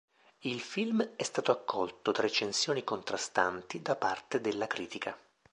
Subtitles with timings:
[0.39, 5.15] Il film è stato accolto da recensioni contrastanti da parte della critica.